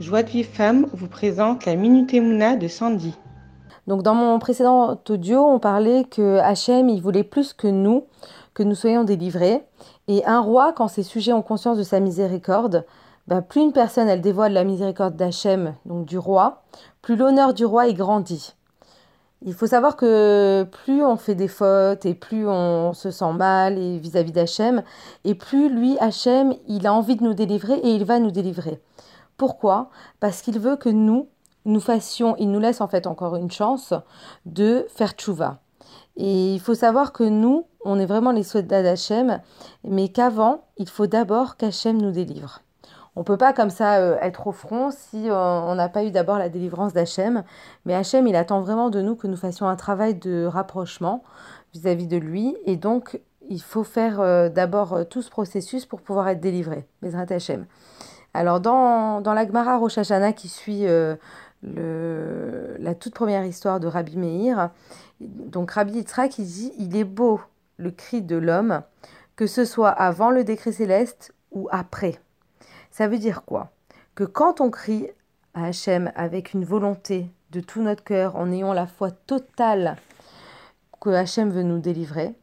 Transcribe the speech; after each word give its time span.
Joie 0.00 0.22
de 0.22 0.28
Vive 0.28 0.46
Femme 0.46 0.86
vous 0.92 1.08
présente 1.08 1.66
la 1.66 1.74
Minute 1.74 2.14
Emouna 2.14 2.54
de 2.54 2.68
Sandy. 2.68 3.16
Donc 3.88 4.04
dans 4.04 4.14
mon 4.14 4.38
précédent 4.38 4.96
audio, 5.08 5.44
on 5.44 5.58
parlait 5.58 6.04
que 6.04 6.38
Hachem, 6.38 6.88
il 6.88 7.02
voulait 7.02 7.24
plus 7.24 7.52
que 7.52 7.66
nous, 7.66 8.04
que 8.54 8.62
nous 8.62 8.76
soyons 8.76 9.02
délivrés. 9.02 9.64
Et 10.06 10.24
un 10.24 10.38
roi, 10.38 10.72
quand 10.72 10.86
ses 10.86 11.02
sujets 11.02 11.32
ont 11.32 11.42
conscience 11.42 11.78
de 11.78 11.82
sa 11.82 11.98
miséricorde, 11.98 12.86
ben, 13.26 13.42
plus 13.42 13.60
une 13.60 13.72
personne, 13.72 14.08
elle 14.08 14.20
dévoile 14.20 14.52
la 14.52 14.62
miséricorde 14.62 15.16
d'Hachem, 15.16 15.74
donc 15.84 16.06
du 16.06 16.16
roi, 16.16 16.62
plus 17.02 17.16
l'honneur 17.16 17.52
du 17.52 17.64
roi 17.64 17.88
est 17.88 17.94
grandi. 17.94 18.54
Il 19.44 19.52
faut 19.52 19.66
savoir 19.66 19.96
que 19.96 20.62
plus 20.62 21.04
on 21.04 21.16
fait 21.16 21.34
des 21.34 21.48
fautes 21.48 22.06
et 22.06 22.14
plus 22.14 22.46
on 22.46 22.92
se 22.92 23.10
sent 23.10 23.32
mal 23.32 23.76
vis-à-vis 23.98 24.32
d'Hachem, 24.32 24.84
et 25.24 25.34
plus 25.34 25.68
lui, 25.68 25.96
Hachem, 25.98 26.54
il 26.68 26.86
a 26.86 26.94
envie 26.94 27.16
de 27.16 27.24
nous 27.24 27.34
délivrer 27.34 27.74
et 27.74 27.90
il 27.90 28.04
va 28.04 28.20
nous 28.20 28.30
délivrer. 28.30 28.80
Pourquoi? 29.38 29.88
Parce 30.20 30.42
qu'il 30.42 30.58
veut 30.58 30.76
que 30.76 30.90
nous, 30.90 31.28
nous 31.64 31.80
fassions, 31.80 32.36
il 32.38 32.50
nous 32.50 32.60
laisse 32.60 32.82
en 32.82 32.88
fait 32.88 33.06
encore 33.06 33.36
une 33.36 33.50
chance 33.50 33.94
de 34.44 34.86
faire 34.90 35.12
tchouva. 35.12 35.60
Et 36.16 36.54
il 36.54 36.60
faut 36.60 36.74
savoir 36.74 37.12
que 37.12 37.22
nous, 37.22 37.64
on 37.84 38.00
est 38.00 38.06
vraiment 38.06 38.32
les 38.32 38.42
soldats 38.42 38.82
d'Hachem, 38.82 39.40
mais 39.84 40.08
qu'avant, 40.08 40.64
il 40.76 40.88
faut 40.88 41.06
d'abord 41.06 41.56
qu'Hachem 41.56 41.96
nous 41.96 42.10
délivre. 42.10 42.60
On 43.14 43.20
ne 43.20 43.24
peut 43.24 43.36
pas 43.36 43.52
comme 43.52 43.70
ça 43.70 43.98
euh, 43.98 44.16
être 44.20 44.48
au 44.48 44.52
front 44.52 44.90
si 44.90 45.30
euh, 45.30 45.34
on 45.34 45.74
n'a 45.76 45.88
pas 45.88 46.04
eu 46.04 46.10
d'abord 46.10 46.38
la 46.38 46.48
délivrance 46.48 46.92
d'Hachem. 46.92 47.44
Mais 47.84 47.94
Hachem, 47.94 48.26
il 48.26 48.36
attend 48.36 48.60
vraiment 48.60 48.90
de 48.90 49.00
nous 49.00 49.14
que 49.14 49.26
nous 49.28 49.36
fassions 49.36 49.68
un 49.68 49.76
travail 49.76 50.14
de 50.16 50.46
rapprochement 50.46 51.22
vis-à-vis 51.72 52.06
de 52.06 52.16
lui. 52.16 52.56
Et 52.64 52.76
donc, 52.76 53.20
il 53.48 53.62
faut 53.62 53.84
faire 53.84 54.20
euh, 54.20 54.48
d'abord 54.48 55.08
tout 55.08 55.22
ce 55.22 55.30
processus 55.30 55.86
pour 55.86 56.00
pouvoir 56.00 56.28
être 56.28 56.40
délivré. 56.40 56.86
Bezrat 57.02 57.26
Hachem. 57.30 57.66
Alors, 58.38 58.60
dans, 58.60 59.20
dans 59.20 59.34
la 59.34 59.44
Gemara 59.44 59.78
Rosh 59.78 59.98
Hashanah 59.98 60.32
qui 60.32 60.48
suit 60.48 60.84
le, 60.84 62.76
la 62.78 62.94
toute 62.94 63.12
première 63.12 63.44
histoire 63.44 63.80
de 63.80 63.88
Rabbi 63.88 64.16
Meir, 64.16 64.70
donc 65.18 65.72
Rabbi 65.72 65.94
Yitzhak, 65.94 66.38
il 66.38 66.44
dit 66.46 66.72
Il 66.78 66.96
est 66.96 67.02
beau 67.02 67.40
le 67.78 67.90
cri 67.90 68.22
de 68.22 68.36
l'homme, 68.36 68.82
que 69.34 69.48
ce 69.48 69.64
soit 69.64 69.88
avant 69.88 70.30
le 70.30 70.44
décret 70.44 70.70
céleste 70.70 71.34
ou 71.50 71.68
après. 71.72 72.20
Ça 72.92 73.08
veut 73.08 73.18
dire 73.18 73.42
quoi? 73.44 73.72
Que 74.14 74.22
quand 74.22 74.60
on 74.60 74.70
crie 74.70 75.08
à 75.54 75.64
Hachem 75.64 76.12
avec 76.14 76.54
une 76.54 76.64
volonté 76.64 77.32
de 77.50 77.58
tout 77.58 77.82
notre 77.82 78.04
cœur, 78.04 78.36
en 78.36 78.52
ayant 78.52 78.72
la 78.72 78.86
foi 78.86 79.10
totale 79.10 79.96
que 81.00 81.10
Hachem 81.10 81.50
veut 81.50 81.64
nous 81.64 81.80
délivrer, 81.80 82.36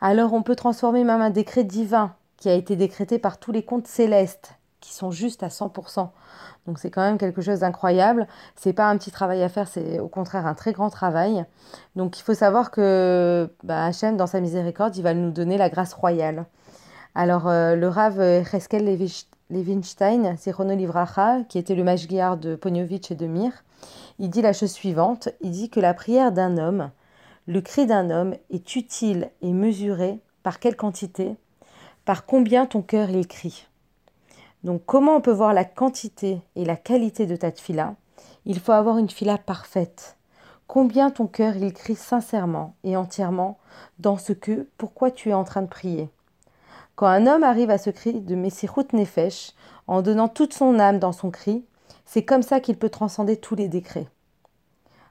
alors 0.00 0.32
on 0.32 0.44
peut 0.44 0.54
transformer 0.54 1.02
même 1.02 1.20
un 1.20 1.30
décret 1.30 1.64
divin 1.64 2.14
qui 2.36 2.48
a 2.48 2.54
été 2.54 2.76
décrété 2.76 3.18
par 3.18 3.38
tous 3.38 3.50
les 3.50 3.64
contes 3.64 3.88
célestes 3.88 4.54
qui 4.80 4.92
sont 4.94 5.10
justes 5.10 5.42
à 5.42 5.48
100%. 5.48 6.08
Donc 6.66 6.78
c'est 6.78 6.90
quand 6.90 7.02
même 7.02 7.18
quelque 7.18 7.42
chose 7.42 7.60
d'incroyable. 7.60 8.26
C'est 8.56 8.72
pas 8.72 8.88
un 8.88 8.96
petit 8.96 9.10
travail 9.10 9.42
à 9.42 9.48
faire, 9.48 9.68
c'est 9.68 9.98
au 9.98 10.08
contraire 10.08 10.46
un 10.46 10.54
très 10.54 10.72
grand 10.72 10.90
travail. 10.90 11.44
Donc 11.96 12.18
il 12.18 12.22
faut 12.22 12.34
savoir 12.34 12.70
que 12.70 13.50
bah, 13.62 13.84
Hachem, 13.84 14.16
dans 14.16 14.26
sa 14.26 14.40
miséricorde, 14.40 14.96
il 14.96 15.02
va 15.02 15.14
nous 15.14 15.30
donner 15.30 15.58
la 15.58 15.68
grâce 15.68 15.94
royale. 15.94 16.46
Alors 17.14 17.48
euh, 17.48 17.74
le 17.74 17.88
Rav 17.88 18.44
Cheskel 18.44 18.84
Levinstein, 19.50 20.36
Sirono 20.36 20.74
Livracha, 20.76 21.42
qui 21.48 21.58
était 21.58 21.74
le 21.74 21.84
mashgiar 21.84 22.36
de 22.36 22.54
Pognovitch 22.54 23.10
et 23.10 23.16
de 23.16 23.26
Mir, 23.26 23.52
il 24.18 24.30
dit 24.30 24.42
la 24.42 24.52
chose 24.52 24.70
suivante, 24.70 25.28
il 25.40 25.50
dit 25.50 25.70
que 25.70 25.80
la 25.80 25.94
prière 25.94 26.30
d'un 26.30 26.58
homme, 26.58 26.90
le 27.46 27.60
cri 27.60 27.86
d'un 27.86 28.10
homme 28.10 28.34
est 28.50 28.76
utile 28.76 29.30
et 29.42 29.52
mesuré 29.52 30.20
par 30.42 30.60
quelle 30.60 30.76
quantité 30.76 31.36
Par 32.04 32.26
combien 32.26 32.66
ton 32.66 32.82
cœur 32.82 33.10
il 33.10 33.26
crie. 33.26 33.66
Donc 34.64 34.82
comment 34.84 35.16
on 35.16 35.20
peut 35.20 35.32
voir 35.32 35.54
la 35.54 35.64
quantité 35.64 36.40
et 36.54 36.64
la 36.64 36.76
qualité 36.76 37.26
de 37.26 37.36
ta 37.36 37.50
fila 37.50 37.94
Il 38.44 38.60
faut 38.60 38.72
avoir 38.72 38.98
une 38.98 39.08
fila 39.08 39.38
parfaite. 39.38 40.16
Combien 40.66 41.10
ton 41.10 41.26
cœur 41.26 41.56
il 41.56 41.72
crie 41.72 41.96
sincèrement 41.96 42.74
et 42.84 42.96
entièrement 42.96 43.58
dans 43.98 44.16
ce 44.16 44.32
que, 44.32 44.68
pourquoi 44.78 45.10
tu 45.10 45.30
es 45.30 45.34
en 45.34 45.44
train 45.44 45.62
de 45.62 45.66
prier? 45.66 46.10
Quand 46.94 47.06
un 47.06 47.26
homme 47.26 47.42
arrive 47.42 47.70
à 47.70 47.78
ce 47.78 47.90
cri 47.90 48.20
de 48.20 48.34
Messirut 48.34 48.92
Nefesh, 48.92 49.54
en 49.86 50.02
donnant 50.02 50.28
toute 50.28 50.52
son 50.52 50.78
âme 50.78 50.98
dans 50.98 51.12
son 51.12 51.30
cri, 51.30 51.64
c'est 52.04 52.24
comme 52.24 52.42
ça 52.42 52.60
qu'il 52.60 52.76
peut 52.76 52.90
transcender 52.90 53.36
tous 53.36 53.54
les 53.54 53.68
décrets. 53.68 54.08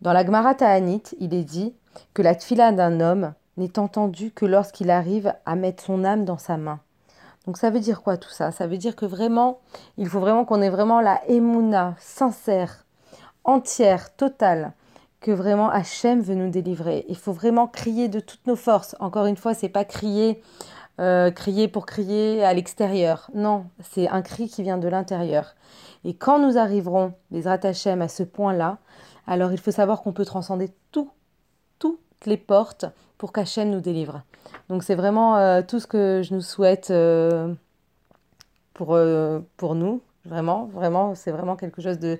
Dans 0.00 0.12
la 0.12 0.24
Gemara 0.24 0.54
Ta'anit, 0.54 1.02
il 1.18 1.34
est 1.34 1.44
dit 1.44 1.74
que 2.14 2.22
la 2.22 2.34
tfila 2.34 2.72
d'un 2.72 3.00
homme 3.00 3.34
n'est 3.56 3.78
entendue 3.78 4.30
que 4.30 4.46
lorsqu'il 4.46 4.90
arrive 4.90 5.34
à 5.44 5.56
mettre 5.56 5.82
son 5.82 6.04
âme 6.04 6.24
dans 6.24 6.38
sa 6.38 6.56
main. 6.56 6.80
Donc 7.46 7.56
ça 7.56 7.70
veut 7.70 7.80
dire 7.80 8.02
quoi 8.02 8.16
tout 8.16 8.30
ça? 8.30 8.52
Ça 8.52 8.66
veut 8.66 8.78
dire 8.78 8.96
que 8.96 9.06
vraiment, 9.06 9.60
il 9.98 10.08
faut 10.08 10.20
vraiment 10.20 10.44
qu'on 10.44 10.62
ait 10.62 10.70
vraiment 10.70 11.00
la 11.00 11.20
émouna 11.28 11.94
sincère, 11.98 12.84
entière, 13.44 14.14
totale, 14.14 14.72
que 15.20 15.30
vraiment 15.30 15.70
Hachem 15.70 16.20
veut 16.20 16.34
nous 16.34 16.50
délivrer. 16.50 17.04
Il 17.08 17.16
faut 17.16 17.32
vraiment 17.32 17.66
crier 17.66 18.08
de 18.08 18.20
toutes 18.20 18.46
nos 18.46 18.56
forces. 18.56 18.96
Encore 19.00 19.26
une 19.26 19.36
fois, 19.36 19.54
c'est 19.54 19.68
pas 19.68 19.84
crier 19.84 20.42
euh, 21.00 21.30
crier 21.30 21.68
pour 21.68 21.86
crier 21.86 22.44
à 22.44 22.52
l'extérieur. 22.52 23.30
Non, 23.34 23.66
c'est 23.80 24.08
un 24.08 24.20
cri 24.20 24.48
qui 24.48 24.62
vient 24.62 24.76
de 24.76 24.88
l'intérieur. 24.88 25.54
Et 26.04 26.14
quand 26.14 26.38
nous 26.38 26.58
arriverons, 26.58 27.14
les 27.30 27.40
Ratachem, 27.42 28.02
à 28.02 28.08
ce 28.08 28.22
point-là, 28.22 28.78
alors 29.26 29.52
il 29.52 29.58
faut 29.58 29.70
savoir 29.70 30.02
qu'on 30.02 30.12
peut 30.12 30.26
transcender 30.26 30.70
tout, 30.90 31.10
toutes 31.78 31.98
les 32.26 32.36
portes 32.36 32.84
pour 33.16 33.32
qu'Hachem 33.32 33.70
nous 33.70 33.80
délivre. 33.80 34.22
Donc 34.72 34.84
c'est 34.84 34.94
vraiment 34.94 35.36
euh, 35.36 35.60
tout 35.60 35.80
ce 35.80 35.86
que 35.86 36.22
je 36.24 36.32
nous 36.32 36.40
souhaite 36.40 36.90
euh, 36.90 37.52
pour, 38.72 38.98
pour 39.58 39.74
nous. 39.74 40.00
Vraiment, 40.24 40.70
vraiment, 40.72 41.14
c'est 41.14 41.30
vraiment 41.30 41.56
quelque 41.56 41.82
chose 41.82 41.98
de, 41.98 42.18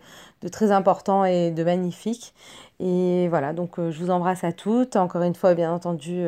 très 0.50 0.70
important 0.70 1.24
et 1.24 1.50
de 1.50 1.64
magnifique. 1.64 2.34
Et 2.78 3.26
voilà, 3.28 3.54
donc 3.54 3.76
je 3.78 3.98
vous 3.98 4.10
embrasse 4.10 4.44
à 4.44 4.52
toutes. 4.52 4.96
Encore 4.96 5.22
une 5.22 5.34
fois, 5.34 5.54
bien 5.54 5.72
entendu, 5.72 6.26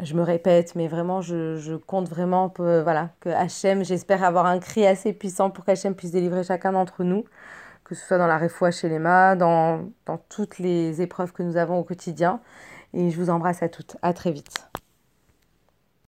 je 0.00 0.14
me 0.14 0.22
répète, 0.22 0.74
mais 0.74 0.88
vraiment, 0.88 1.20
je, 1.20 1.76
compte 1.76 2.08
vraiment 2.08 2.48
que, 2.48 2.80
voilà, 2.80 3.10
que 3.20 3.28
Hachem, 3.28 3.84
j'espère 3.84 4.24
avoir 4.24 4.46
un 4.46 4.58
cri 4.58 4.86
assez 4.86 5.12
puissant 5.12 5.50
pour 5.50 5.66
qu'Hachem 5.66 5.94
puisse 5.94 6.12
délivrer 6.12 6.44
chacun 6.44 6.72
d'entre 6.72 7.04
nous, 7.04 7.26
que 7.84 7.94
ce 7.94 8.06
soit 8.06 8.16
dans 8.16 8.26
la 8.26 8.38
réfoua 8.38 8.70
chez 8.70 8.88
les 8.88 8.98
mains, 8.98 9.36
dans, 9.36 9.82
dans 10.06 10.16
toutes 10.30 10.58
les 10.58 11.02
épreuves 11.02 11.32
que 11.34 11.42
nous 11.42 11.58
avons 11.58 11.78
au 11.78 11.84
quotidien. 11.84 12.40
Et 12.94 13.10
je 13.10 13.20
vous 13.20 13.28
embrasse 13.28 13.62
à 13.62 13.68
toutes. 13.68 13.98
À 14.00 14.14
très 14.14 14.32
vite. 14.32 14.70